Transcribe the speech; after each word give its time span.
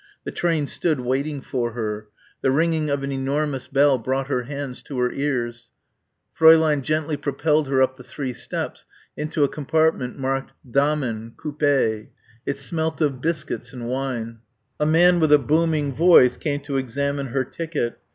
The 0.23 0.31
train 0.31 0.65
stood 0.65 0.99
waiting 0.99 1.41
for 1.41 1.73
her. 1.73 2.07
The 2.41 2.49
ringing 2.49 2.89
of 2.89 3.03
an 3.03 3.11
enormous 3.11 3.67
bell 3.67 3.99
brought 3.99 4.29
her 4.29 4.45
hands 4.45 4.81
to 4.81 4.97
her 4.97 5.11
ears. 5.11 5.69
Fräulein 6.35 6.81
gently 6.81 7.15
propelled 7.15 7.67
her 7.67 7.83
up 7.83 7.97
the 7.97 8.03
three 8.03 8.33
steps 8.33 8.87
into 9.15 9.43
a 9.43 9.47
compartment 9.47 10.17
marked 10.17 10.53
Damen 10.67 11.35
Coupé. 11.37 12.07
It 12.47 12.57
smelt 12.57 12.99
of 12.99 13.21
biscuits 13.21 13.73
and 13.73 13.87
wine. 13.87 14.39
A 14.79 14.87
man 14.87 15.19
with 15.19 15.31
a 15.31 15.37
booming 15.37 15.93
voice 15.93 16.35
came 16.35 16.61
to 16.61 16.77
examine 16.77 17.27
her 17.27 17.43
ticket. 17.45 17.99